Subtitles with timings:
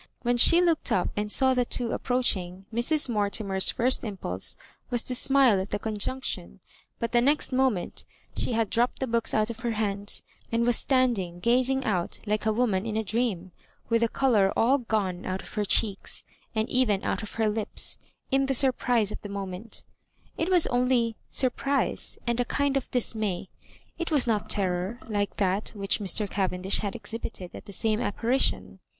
[0.23, 3.07] When she looked up and saw the two approach ing, Mrs.
[3.07, 4.57] Mortimer's first impulse
[4.89, 6.59] was to smile at the conjunction;
[6.97, 10.75] but the next moment she had dropped the books out of her hands, and was
[10.75, 13.51] standing gazing out like a woman in a dream,
[13.89, 16.23] with the colour all gone out of her cheeks,
[16.55, 17.99] and even out of her lips,
[18.31, 19.83] in the surprise of the mo ment
[20.35, 23.49] It was only surprise and a kind of dis may;
[23.99, 26.27] it was not terror, like that which Mr.
[26.27, 28.79] Cavendish had exhibited at the same apparition.